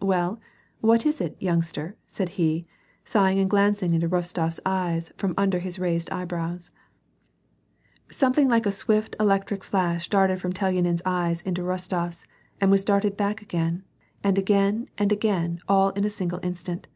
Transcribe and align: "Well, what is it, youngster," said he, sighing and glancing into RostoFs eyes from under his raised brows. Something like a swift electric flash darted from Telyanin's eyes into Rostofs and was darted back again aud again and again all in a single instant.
"Well, 0.12 0.38
what 0.82 1.06
is 1.06 1.18
it, 1.18 1.34
youngster," 1.40 1.96
said 2.06 2.28
he, 2.36 2.66
sighing 3.04 3.38
and 3.38 3.48
glancing 3.48 3.94
into 3.94 4.06
RostoFs 4.06 4.60
eyes 4.66 5.12
from 5.16 5.32
under 5.38 5.60
his 5.60 5.78
raised 5.78 6.10
brows. 6.28 6.70
Something 8.10 8.50
like 8.50 8.66
a 8.66 8.70
swift 8.70 9.16
electric 9.18 9.64
flash 9.64 10.10
darted 10.10 10.42
from 10.42 10.52
Telyanin's 10.52 11.00
eyes 11.06 11.40
into 11.40 11.62
Rostofs 11.62 12.26
and 12.60 12.70
was 12.70 12.84
darted 12.84 13.16
back 13.16 13.40
again 13.40 13.82
aud 14.22 14.36
again 14.36 14.90
and 14.98 15.10
again 15.10 15.58
all 15.66 15.88
in 15.92 16.04
a 16.04 16.10
single 16.10 16.40
instant. 16.42 16.86